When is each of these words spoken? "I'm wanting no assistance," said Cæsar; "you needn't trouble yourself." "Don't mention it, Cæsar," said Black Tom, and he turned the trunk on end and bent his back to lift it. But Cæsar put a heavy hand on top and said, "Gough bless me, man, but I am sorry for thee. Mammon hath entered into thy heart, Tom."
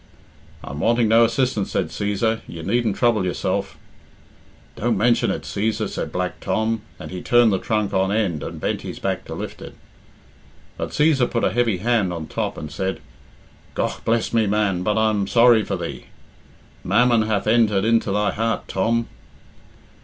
"I'm 0.63 0.79
wanting 0.79 1.07
no 1.09 1.25
assistance," 1.25 1.69
said 1.69 1.89
Cæsar; 1.89 2.41
"you 2.47 2.63
needn't 2.63 2.95
trouble 2.95 3.23
yourself." 3.23 3.77
"Don't 4.75 4.97
mention 4.97 5.29
it, 5.29 5.43
Cæsar," 5.43 5.87
said 5.87 6.11
Black 6.11 6.39
Tom, 6.39 6.81
and 6.99 7.11
he 7.11 7.21
turned 7.21 7.53
the 7.53 7.59
trunk 7.59 7.93
on 7.93 8.11
end 8.11 8.41
and 8.41 8.59
bent 8.59 8.81
his 8.81 8.97
back 8.97 9.25
to 9.25 9.35
lift 9.35 9.61
it. 9.61 9.75
But 10.75 10.89
Cæsar 10.89 11.29
put 11.29 11.43
a 11.43 11.51
heavy 11.51 11.77
hand 11.77 12.11
on 12.11 12.25
top 12.25 12.57
and 12.57 12.71
said, 12.71 12.99
"Gough 13.75 14.03
bless 14.03 14.33
me, 14.33 14.47
man, 14.47 14.81
but 14.81 14.97
I 14.97 15.11
am 15.11 15.27
sorry 15.27 15.63
for 15.63 15.75
thee. 15.77 16.05
Mammon 16.83 17.21
hath 17.27 17.45
entered 17.45 17.85
into 17.85 18.11
thy 18.11 18.31
heart, 18.31 18.67
Tom." 18.67 19.07